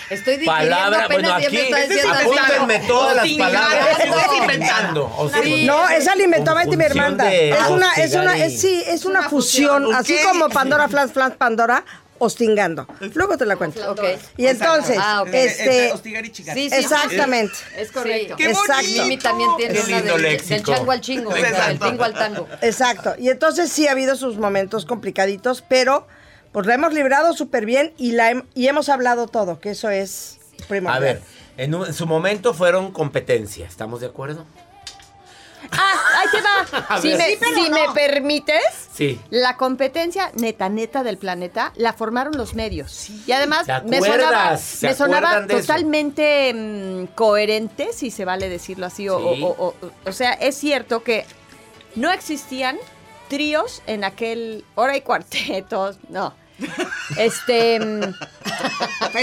[0.10, 2.24] Estoy digiriendo Palabra, apenas bueno, y ya aquí me está diciendo así.
[2.26, 4.00] apúntenme todas las palabras.
[4.00, 5.30] es inventando.
[5.66, 7.24] No, esa la inventó Maite mi hermana.
[7.26, 11.12] de Es una, es una, es, sí, es una fusión, fusión, así como Pandora, Flans,
[11.14, 11.86] Flans, Pandora,
[12.18, 12.88] hostingando.
[13.14, 13.80] Luego te la cuento.
[13.92, 14.02] Ok.
[14.36, 15.30] Y entonces, Ah, ok.
[15.32, 16.56] este, Entre hostigar y chicar.
[16.56, 17.54] Sí, sí, exactamente.
[17.78, 18.36] Es correcto.
[18.36, 18.74] ¡Qué Exacto.
[18.82, 19.04] bonito!
[19.04, 22.48] Mimi también tiene Qué una lindo del, chango al chingo, del tingo al tango.
[22.62, 23.14] Exacto.
[23.20, 26.08] Y entonces sí ha habido sus momentos complicaditos, pero
[26.52, 29.90] pues la hemos librado súper bien y, la hem- y hemos hablado todo, que eso
[29.90, 30.98] es primordial.
[30.98, 31.22] A ver,
[31.58, 34.46] en, un- en su momento fueron competencia, ¿estamos de acuerdo?
[35.72, 36.98] Ah, ahí te va.
[37.02, 37.76] Si, me, Sí, si no.
[37.88, 38.62] me permites,
[38.94, 39.20] Sí.
[39.30, 43.10] la competencia neta, neta del planeta la formaron los medios.
[43.28, 48.86] Y además ¿Te me sonaba, ¿Se me sonaba totalmente mm, coherente, si se vale decirlo
[48.86, 49.10] así.
[49.10, 49.44] O, Sí.
[49.44, 51.26] o- o- o- o sea, es cierto que
[51.96, 52.78] no existían
[53.30, 54.66] tríos en aquel.
[54.76, 56.34] Hora y cuartetos, no.
[57.16, 57.80] Este.
[57.80, 58.02] mm,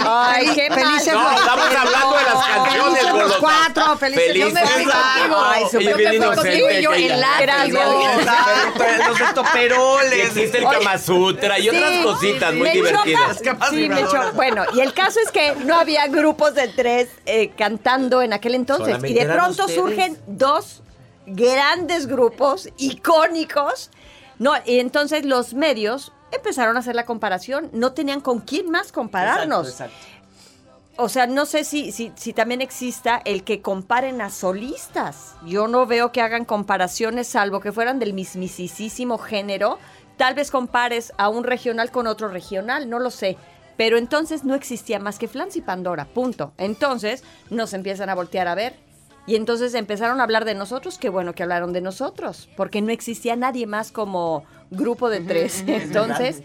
[0.07, 1.35] ay, qué felices mal.
[1.35, 4.95] No, estamos hablando de las canciones, Felices los cuatro, felices Felices Yo me fui los
[4.95, 5.37] contigo.
[5.45, 7.03] Ay, Yo soy me fui contigo y yo en.
[7.13, 10.27] Exacto, Los estoperoles.
[10.29, 10.65] existe el.
[10.65, 13.43] Kama Sutra y otras Sí, cositas muy divertidas.
[13.43, 14.31] choca- sí, me choca.
[14.33, 18.55] Bueno, y el caso es que no había grupos de tres eh, cantando en aquel
[18.55, 18.87] entonces.
[18.87, 19.79] Solamente y de pronto ustedes.
[19.79, 20.83] surgen dos
[21.27, 23.91] grandes grupos icónicos.
[24.39, 27.71] No, y entonces los medios empezaron a hacer la comparación.
[27.73, 29.69] No tenían con quién más compararnos.
[29.69, 31.03] Exacto, exacto.
[31.03, 35.35] o sea, no sé si, si, si también exista el que comparen a solistas.
[35.45, 39.79] Yo no veo que hagan comparaciones, salvo que fueran del mismisísimo género.
[40.17, 43.37] Tal vez compares a un regional con otro regional, no lo sé.
[43.77, 46.53] Pero entonces no existía más que Flans y Pandora, punto.
[46.57, 48.86] Entonces nos empiezan a voltear a ver.
[49.27, 52.93] Y entonces empezaron a hablar de nosotros, qué bueno que hablaron de nosotros, porque no
[52.93, 55.65] existía nadie más como grupo de tres.
[55.67, 56.43] Entonces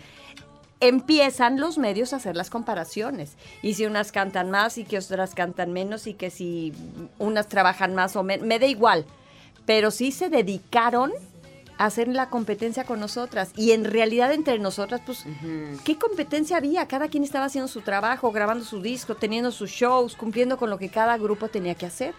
[0.79, 3.33] empiezan los medios a hacer las comparaciones.
[3.61, 6.73] Y si unas cantan más y que otras cantan menos y que si
[7.19, 9.05] unas trabajan más o menos, me da igual.
[9.67, 11.11] Pero sí se dedicaron
[11.77, 13.51] a hacer la competencia con nosotras.
[13.55, 15.23] Y en realidad entre nosotras, pues,
[15.83, 16.87] ¿qué competencia había?
[16.87, 20.79] Cada quien estaba haciendo su trabajo, grabando su disco, teniendo sus shows, cumpliendo con lo
[20.79, 22.15] que cada grupo tenía que hacer.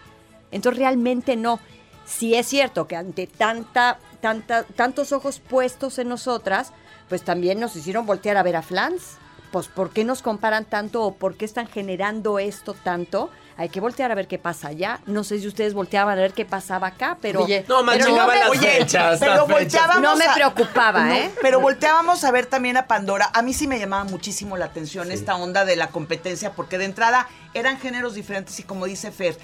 [0.53, 1.59] Entonces realmente no.
[2.05, 6.71] Si es cierto que ante tanta, tanta, tantos ojos puestos en nosotras,
[7.09, 9.17] pues también nos hicieron voltear a ver a Flans.
[9.51, 13.29] Pues, ¿por qué nos comparan tanto o por qué están generando esto tanto?
[13.55, 14.99] Hay que voltear a ver qué pasa allá.
[15.05, 17.43] No sé si ustedes volteaban a ver qué pasaba acá, pero.
[17.43, 21.05] Oye, no, pero no me, las oye, fechas, pero las volteábamos No me a- preocupaba,
[21.05, 21.31] No, ¿eh?
[21.39, 23.29] Pero volteábamos a ver también a Pandora.
[23.31, 26.85] A mí sí me llamaba muchísimo la atención esta onda de la competencia, porque de
[26.85, 29.37] entrada eran géneros diferentes y como dice Fer,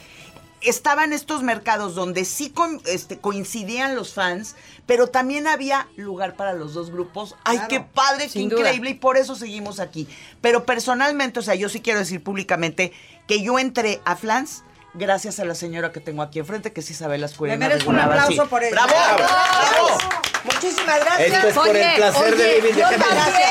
[0.61, 6.53] estaban estos mercados donde sí con- este, coincidían los fans, pero también había lugar para
[6.53, 7.35] los dos grupos.
[7.43, 8.61] Ay, Claro, qué padre, qué sin duda.
[8.61, 10.07] increíble, y por eso seguimos aquí.
[10.41, 12.91] Pero personalmente, o sea, yo sí quiero decir públicamente
[13.27, 14.63] que yo entré a Flans
[14.95, 17.57] gracias a la señora que tengo aquí enfrente, que es Isabel Ascurena.
[17.57, 18.49] Le merezco un aplauso sí.
[18.49, 18.71] por ella.
[18.71, 18.95] ¡Bravo!
[19.17, 19.97] ¡Bravo!
[20.45, 21.31] Muchísimas gracias.
[21.33, 22.75] Esto es por el placer de vivir.
[22.75, 23.09] yo también.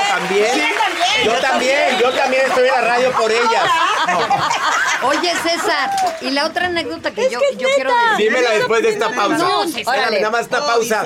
[0.08, 0.46] también.
[0.54, 1.24] Sí, también.
[1.24, 3.64] Yo también, yo también estoy en la radio por ellas.
[5.02, 5.90] Oye, César,
[6.22, 8.16] y la otra anécdota que yo, yo quiero decir.
[8.30, 9.38] Dímela después de esta pausa.
[9.38, 11.04] No, Espérame, nada más esta pausa.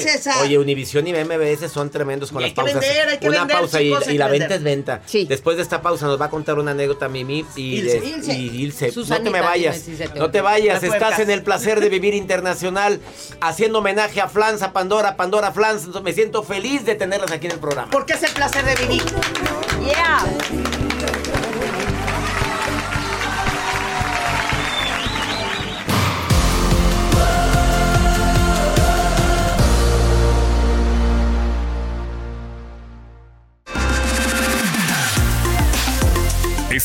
[0.00, 0.36] César.
[0.42, 2.80] Oye, Univisión y MBS son tremendos con Y las hay que pausas.
[2.80, 5.02] vender, hay que una vender, pausa y, la venta es venta.
[5.28, 8.00] Después de esta pausa nos va a contar una anécdota Mimi y Ilse.
[8.00, 8.32] de- Ilse.
[8.34, 8.92] y Ilse.
[9.08, 9.82] no te me vayas.
[10.16, 10.82] No te vayas.
[10.82, 13.00] Estás en el placer de vivir internacional
[13.40, 15.86] haciendo homenaje a Flans, a Pandora, Pandora Flans.
[16.02, 17.90] Me siento feliz de tenerlas aquí en el programa.
[17.90, 19.02] Porque es el placer de vivir.
[19.84, 20.24] Yeah.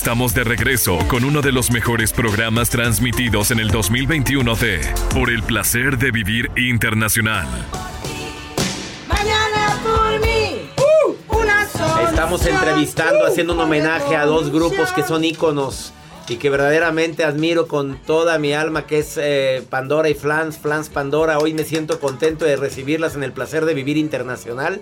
[0.07, 4.79] Estamos de regreso con uno de los mejores programas transmitidos en el 2021 de
[5.13, 7.45] Por el placer de vivir internacional.
[9.09, 10.69] Mañana por mí.
[11.27, 12.09] una sola.
[12.09, 15.91] Estamos entrevistando, haciendo un homenaje a dos grupos que son íconos
[16.29, 20.87] y que verdaderamente admiro con toda mi alma, que es eh, Pandora y Flans, Flans
[20.87, 21.37] Pandora.
[21.37, 24.81] Hoy me siento contento de recibirlas en el placer de vivir internacional.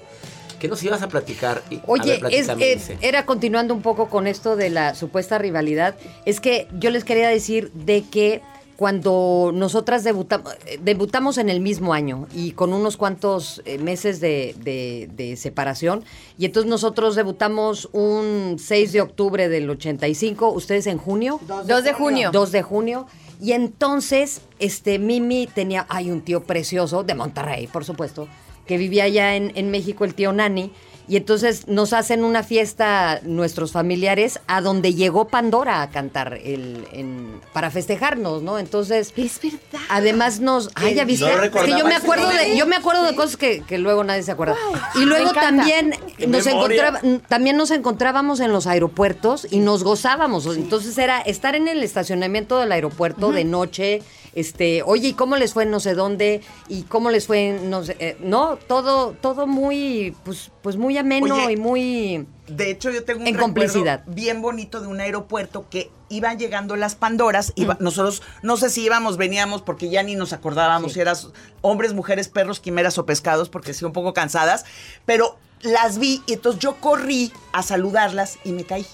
[0.65, 1.61] ¿Qué nos ibas a platicar?
[1.71, 6.39] A Oye, ver, es, era continuando un poco con esto de la supuesta rivalidad, es
[6.39, 8.41] que yo les quería decir de que
[8.77, 14.55] cuando nosotras debutamos, debutamos en el mismo año y con unos cuantos eh, meses de,
[14.59, 16.03] de- de separación,
[16.39, 21.39] y entonces nosotros debutamos un 6 de octubre del 85, ustedes en junio.
[21.67, 22.31] 2 de junio.
[22.33, 23.05] 2 de junio.
[23.39, 28.27] Y entonces, este, Mimi tenía, hay un tío precioso de Monterrey, por supuesto,
[28.65, 30.71] que vivía allá en, en México, el tío Nani.
[31.07, 36.87] Y entonces nos hacen una fiesta nuestros familiares a donde llegó Pandora a cantar el,
[36.93, 38.57] en- para festejarnos, ¿no?
[38.57, 39.85] Entonces, Es verdad.
[39.89, 43.03] además nos, ay, ya viste, No es que yo me acuerdo de, yo me acuerdo
[43.03, 44.55] de cosas que, que luego nadie se acuerda.
[44.95, 50.47] Y luego también ¡Qué nos encontraba, también nos encontrábamos en los aeropuertos y nos gozábamos.
[50.57, 54.01] Entonces era estar en el estacionamiento del aeropuerto de noche,
[54.35, 56.41] este, oye, ¿y cómo les fue en no sé dónde?
[56.67, 61.35] ¿Y cómo les fue no sé, eh, no, todo, todo muy, pues, pues muy ameno
[61.35, 64.03] Oye, y muy De hecho, yo tengo un En recuerdo complicidad.
[64.07, 67.53] bien bonito de un aeropuerto que iban llegando las Pandoras.
[67.55, 71.29] iba- Nosotros, no sé si íbamos, veníamos, porque ya ni nos acordábamos si eras
[71.61, 74.65] hombres, mujeres, perros, quimeras o pescados, porque sí, un poco cansadas.
[75.05, 78.85] Pero las vi y entonces yo corrí a saludarlas y me caí.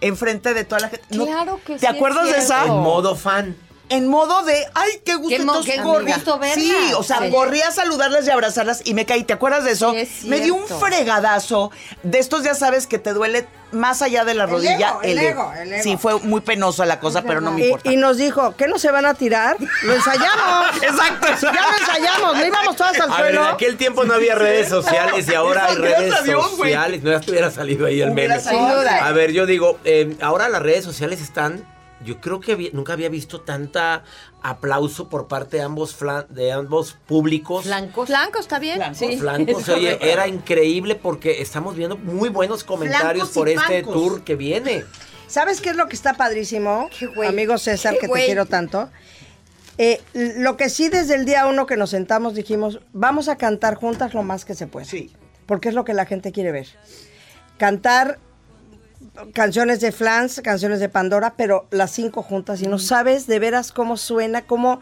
[0.00, 1.04] Enfrente de toda la gente.
[1.16, 2.66] No- Claro que ¿Te sí es acuerdas de esa?
[2.66, 3.56] En modo fan.
[3.90, 5.62] En modo de, ay, qué gusto.
[5.64, 6.12] Qué qué corrí.
[6.12, 6.54] gusto verlas.
[6.58, 7.30] Sí, o sea, Sí.
[7.30, 9.24] corrí a saludarlas y abrazarlas y me caí.
[9.24, 9.92] ¿Te acuerdas de eso?
[9.94, 11.70] Es me dio un fregadazo.
[12.02, 14.88] De estos ya sabes que te duele más allá de la El rodilla.
[14.90, 15.82] ego, el ego, el ego.
[15.82, 17.92] Sí, fue muy penosa la cosa, pero no me Y, importa.
[17.92, 19.56] y nos dijo, ¿qué no se van a tirar?
[19.82, 20.76] Lo ensayamos.
[20.82, 23.46] Exacto, Ya lo ensayamos, no íbamos todas al A ver, en suelo.
[23.54, 27.02] aquel tiempo no había redes sociales y ahora hay redes sociales.
[27.02, 28.40] No ya te hubiera salido ahí el meme.
[28.40, 28.66] salido.
[28.68, 29.06] Sin duda.
[29.06, 31.64] A ver, yo digo, eh, ahora las redes sociales están.
[32.04, 34.04] Yo creo que había- nunca había visto tanta
[34.42, 37.64] aplauso por parte de ambos flan- de ambos públicos.
[37.64, 38.08] blancos.
[38.08, 38.80] Blanco está bien.
[38.94, 39.16] Sí.
[39.18, 43.94] Flancos, oye, era increíble porque estamos viendo muy buenos comentarios Flancos por este pancos.
[43.94, 44.84] tour que viene.
[45.26, 46.88] ¿Sabes qué es lo que está padrísimo?
[46.98, 47.28] Qué güey.
[47.28, 48.22] Amigo César, Qué que güey.
[48.22, 48.88] te quiero tanto.
[49.76, 53.74] Eh, lo que sí desde el día uno que nos sentamos dijimos, vamos a cantar
[53.76, 54.86] juntas lo más que se pueda.
[54.86, 55.12] Sí.
[55.46, 56.66] Porque es lo que la gente quiere ver.
[57.58, 58.18] Cantar
[59.32, 62.60] canciones de Flans, canciones de Pandora, pero las cinco juntas.
[62.62, 64.80] Y no sabes de veras cómo suena, cómo,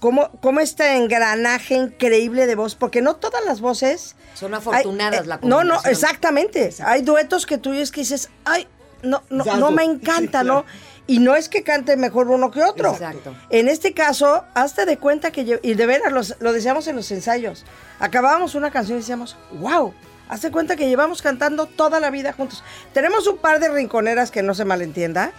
[0.00, 4.16] cómo, cómo este engranaje increíble de voz, porque no todas las voces...
[4.34, 5.92] Son afortunadas Ay, la eh, No, no, combinación.
[5.92, 6.70] exactamente.
[6.84, 8.66] Hay duetos que tú es que dices, ay,
[9.02, 10.64] no, no, no me encanta, Sí, ¿no?
[11.08, 12.92] Y no es que cante mejor uno que otro.
[12.92, 13.34] Exacto.
[13.50, 16.94] En este caso, hazte de cuenta que, lle- y de veras los- lo decíamos en
[16.96, 17.64] los ensayos,
[17.98, 19.92] acabábamos una canción y decíamos, wow,
[20.32, 22.64] hazte cuenta que llevamos cantando toda la vida juntos.
[22.94, 25.32] Tenemos un par de rinconeras que no se malentienda,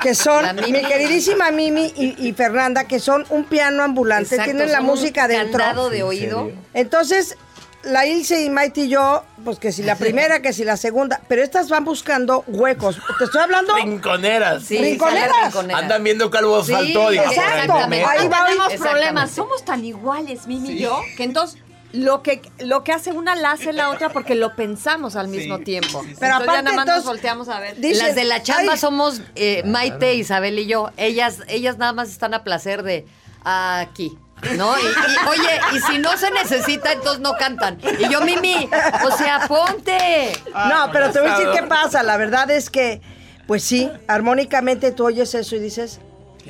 [0.00, 4.72] que son mi queridísima Mimi y, y Fernanda, que son un piano ambulante, Exacto, tienen
[4.72, 5.58] la música dentro.
[5.58, 6.50] candado de oído.
[6.74, 7.36] Entonces,
[7.82, 11.20] la Ilse y Maite y yo, pues que si la primera, que si la segunda,
[11.28, 13.00] pero estas van buscando huecos.
[13.18, 13.74] Te estoy hablando.
[13.74, 14.62] Rinconeras.
[14.64, 15.54] Sí, Rinconeras.
[15.74, 17.10] Andan viendo calvo Sí, asfaltó.
[17.10, 17.74] digo, exacto.
[17.74, 18.44] Ahí va.
[18.46, 19.30] tenemos problemas.
[19.32, 21.60] Somos tan iguales, Mimi y yo, que entonces
[21.96, 25.58] lo que, lo que hace una la hace la otra porque lo pensamos al mismo
[25.60, 26.02] tiempo.
[26.04, 27.76] Pero Pero aparte, ya nada más nos entonces, volteamos a ver.
[27.78, 28.78] Las de la chamba "Ay".
[28.78, 30.90] somos eh, Maite, Isabel y yo.
[30.96, 33.06] Ellas, ellas nada más están a placer de
[33.44, 34.18] aquí.
[34.56, 34.74] ¿No?
[34.78, 37.78] Y, y, oye, y si no se necesita, entonces no cantan.
[37.98, 38.68] Y yo, Mimi,
[39.06, 40.32] o sea, ponte.
[40.52, 42.02] No, pero te voy a decir qué pasa.
[42.02, 43.00] La verdad es que,
[43.46, 46.00] pues sí, armónicamente tú oyes eso y dices,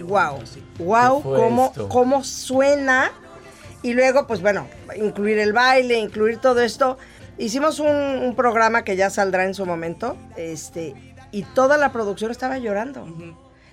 [0.03, 0.41] wow,
[0.79, 1.89] wow, ¿Qué fue cómo, esto?
[1.89, 3.13] cómo suena.
[3.87, 4.67] Y luego, pues bueno,
[4.97, 6.99] incluir el baile, incluir todo esto.
[7.39, 10.93] Hicimos un, un programa que ya saldrá en su momento, este,
[11.31, 13.07] y toda la producción estaba llorando.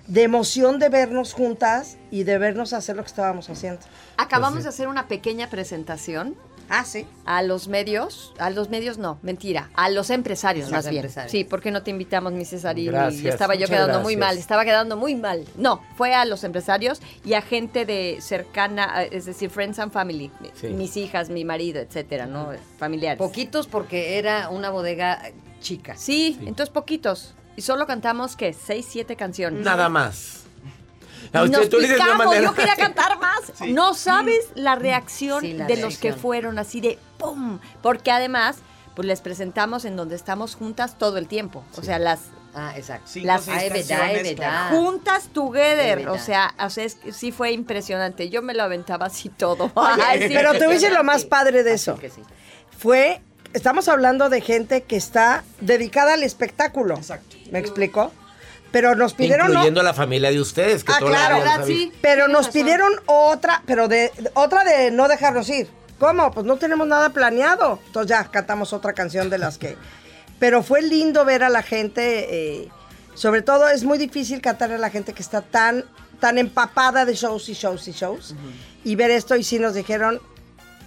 [0.06, 3.82] De emoción de vernos juntas y de vernos hacer lo que estábamos haciendo.
[4.18, 6.36] Acabamos de hacer una pequeña presentación
[6.70, 7.06] Ah, sí.
[7.26, 11.08] a los medios, a los medios no, mentira, a los empresarios Los más bien.
[11.28, 14.98] Sí, porque no te invitamos, mi Cesarín, y estaba yo quedando muy mal, estaba quedando
[14.98, 15.46] muy mal.
[15.56, 20.32] No, fue a los empresarios y a gente de cercana, es decir, friends and family,
[20.54, 20.68] Sí.
[20.68, 22.50] mis hijas, mi marido, etcétera, ¿no?
[22.78, 23.18] Familiares.
[23.18, 25.22] Poquitos porque era una bodega
[25.62, 25.96] chica.
[25.98, 27.34] Sí, entonces poquitos.
[27.56, 28.54] Y solo cantamos, ¿qué?
[28.54, 29.64] Seis, siete canciones.
[29.64, 30.43] Nada más.
[31.34, 33.40] Y A usted, nos tú dices de una picamos, manera- yo quería cantar más.
[33.68, 37.60] No sabes la reacción Sí, la de los que fueron así de ¡pum!
[37.82, 38.58] Porque además,
[38.96, 41.64] pues les presentamos en donde estamos juntas todo el tiempo.
[41.78, 42.20] O sea, las
[42.56, 43.08] Ah, exacto.
[43.12, 44.70] Cinco, Las- verdad, verdad.
[44.70, 46.08] juntas together.
[46.10, 48.30] O sea, o sea, es que sí fue impresionante.
[48.30, 49.72] Yo me lo aventaba así todo.
[49.74, 51.98] Oye, Ay, sí, pero te voy lo más padre de eso.
[51.98, 52.22] que sí.
[52.78, 53.22] fue,
[53.54, 56.94] estamos hablando de gente que está dedicada al espectáculo.
[56.96, 57.36] Exacto.
[57.52, 58.12] ¿Me explico?
[58.74, 59.48] Pero nos pidieron...
[59.48, 61.36] no- Incluyendo a la familia de ustedes, que Ah, toda la claro.
[61.38, 61.68] vida nos ¿Verdad?
[61.68, 61.92] Sí.
[62.02, 62.54] pero nos razón.
[62.54, 65.70] pidieron otra, pero de, de- otra de no dejarnos ir.
[66.00, 66.32] ¿Cómo?
[66.32, 67.80] Pues no tenemos nada planeado.
[67.88, 69.78] Entonces ya cantamos otra canción de las que...
[70.40, 72.70] Pero fue lindo ver a la gente, eh,
[73.14, 75.86] sobre todo es muy difícil cantar a la gente que está tan,
[76.20, 78.36] tan empapada de shows y shows y shows.
[78.84, 80.20] Y ver esto y sí nos dijeron,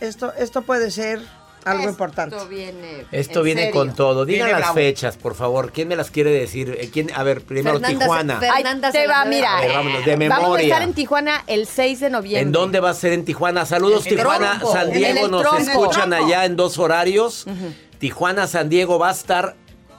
[0.01, 1.21] esto, esto puede ser
[1.67, 2.37] algo importante.
[2.37, 3.05] Esto viene.
[3.13, 3.75] Esto en viene serio.
[3.75, 4.25] con todo.
[4.25, 4.75] Digan las bravo.
[4.75, 5.73] fechas, por favor.
[5.73, 6.77] ¿Quién me las quiere decir?
[6.81, 7.11] Eh, ¿Quién?
[7.15, 8.41] A ver, primero Fernanda, Tijuana.
[8.41, 9.59] Fernanda te se va, mira.
[9.59, 10.65] A ver, vámonos, de Vamos a memoria.
[10.67, 12.41] estar en Tijuana el 6 de noviembre.
[12.43, 13.67] ¿En dónde va a ser en Tijuana?
[13.67, 14.73] Saludos, el Tijuana, Trompo.
[14.73, 15.29] San Diego.
[15.29, 15.59] Nos Trompo.
[15.59, 17.47] escuchan allá en dos horarios.
[17.99, 19.57] Tijuana, San Diego va a estar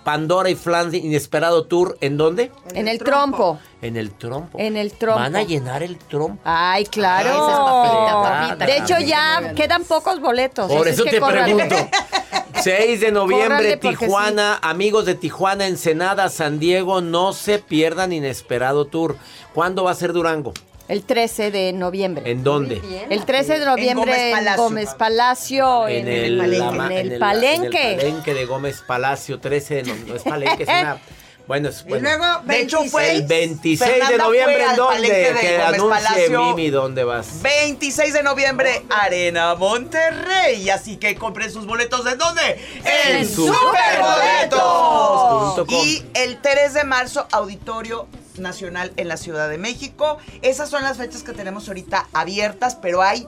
[0.07, 1.97] Pandora y Flans Inesperado Tour.
[1.99, 2.49] ¿En dónde?
[2.73, 3.59] En el trompo.
[3.81, 4.57] En el trompo.
[4.57, 5.19] En el trompo.
[5.19, 6.39] Van a llenar el trompo.
[6.45, 7.27] Ay, claro.
[7.27, 8.65] Esa es papita, papita.
[8.67, 10.71] de hecho, ya quedan pocos boletos.
[10.71, 11.75] Por eso es que te pregunto.
[12.63, 19.17] 6 de noviembre, Tijuana, amigos de Tijuana, Ensenada, San Diego, no se pierdan Inesperado Tour.
[19.53, 20.53] ¿Cuándo va a ser Durango?
[20.88, 22.31] El 13 de noviembre.
[22.31, 22.81] ¿En dónde?
[23.09, 26.99] El 13 de noviembre en Gómez Palacio, En, el, palenque.
[26.99, 30.99] en el palenque de Gómez Palacio, 13, no, no es palenque, es una...
[31.47, 32.09] Bueno, es Y bueno.
[32.09, 35.09] luego, De hecho, fue el 26 de Fernanda noviembre, fue ¿en dónde?
[35.09, 36.29] de Que anuncie.
[36.38, 37.41] Mimi dónde vas.
[37.41, 40.69] 26 de noviembre, Arena Monterrey.
[40.69, 42.05] Así que compren sus boletos.
[42.05, 42.41] ¿En dónde?
[42.83, 44.59] En, Superboletos.
[44.59, 45.85] superboletos.com.
[45.85, 48.07] Y el 3 de marzo, Auditorio
[48.39, 50.17] Nacional en la Ciudad de México.
[50.41, 53.27] Esas son las fechas que tenemos ahorita abiertas, pero hay.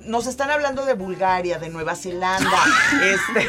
[0.00, 2.64] Nos están hablando de Bulgaria, de Nueva Zelanda.
[3.02, 3.48] este.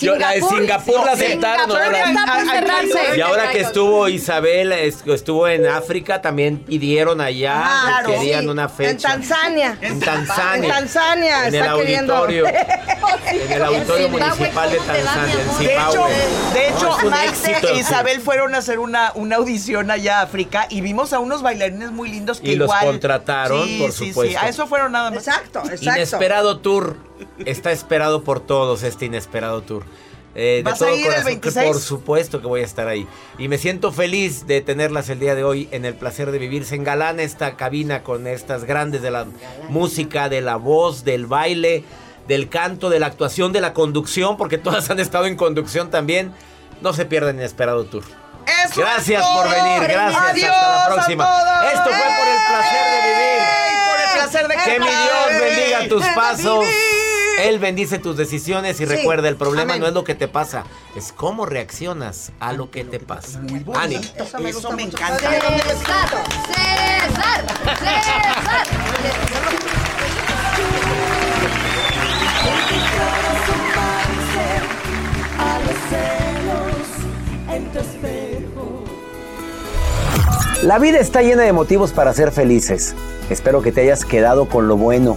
[0.00, 1.70] Yo, la de Singapur la aceptaron.
[1.70, 3.16] Singapur ahora- está por cerrarse.
[3.16, 8.42] Y ahora que estuvo Isabel, es- estuvo en África, también pidieron allá, Ah, claro, querían
[8.42, 8.48] sí.
[8.48, 8.90] una fecha.
[8.90, 9.78] En Tanzania.
[9.80, 10.68] En Tanzania.
[10.68, 12.16] En Tanzania En el está queriendo.
[12.16, 12.46] auditorio.
[13.30, 15.58] En el auditorio Zimbabue, municipal de ¿cómo te va, Tanzania, en amor?
[15.58, 16.52] De hecho, Zimbabue.
[16.54, 20.80] de hecho Maite e Isabel fueron a hacer una, una audición allá a África y
[20.80, 22.86] vimos a unos bailarines muy lindos que Y los igual...
[22.86, 24.38] contrataron, Sí, por sí, Sí, supuesto.
[24.40, 25.26] a eso fueron nada más.
[25.26, 25.84] Exacto, exacto.
[25.84, 26.96] Inesperado Tour.
[27.44, 29.84] Está esperado por todos este Inesperado Tour.
[30.34, 31.66] Eh, ¿Vas de todo a ir el corazón, que 26?
[31.66, 33.08] Por supuesto que voy a estar ahí.
[33.38, 36.64] Y me siento feliz de tenerlas el día de hoy en el placer de vivir.
[36.64, 39.26] Se engalana esta cabina con estas grandes de la
[39.68, 41.82] música, de la voz, del baile,
[42.28, 46.32] del canto, de la actuación, de la conducción, porque todas han estado en conducción también.
[46.82, 48.04] No se pierdan Inesperado Tour.
[48.64, 50.22] Eso Gracias por venir, gracias.
[50.22, 51.24] Adiós Hasta la próxima.
[51.72, 53.42] Esto fue por el placer de vivir.
[53.88, 56.64] Por el placer de Que mi Dios bendiga tus pasos.
[57.38, 58.86] Él bendice tus decisiones y Sí.
[58.86, 59.80] recuerda, el problema Amén.
[59.82, 60.64] no es lo que te pasa,
[60.96, 63.38] es cómo reaccionas a lo que te pasa.
[63.74, 64.02] Ánimo.
[64.16, 65.18] Eso me, Eso me encanta.
[65.18, 67.44] César, César,
[67.78, 68.66] César.
[80.62, 82.94] La vida está llena de motivos para ser felices.
[83.30, 85.16] Espero que te hayas quedado con lo bueno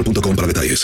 [0.03, 0.79] boostmobile.com para detalles.